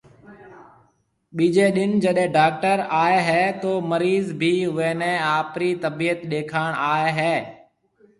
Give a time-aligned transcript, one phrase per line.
[1.35, 7.07] ٻِيجيَ ڏن جڏي ڊاڪٽر آئي هيَ تو مريض ڀِي اُوئي نَي آپرِي تبِيت ڏيکاڻ آئي
[7.19, 7.35] هيَ۔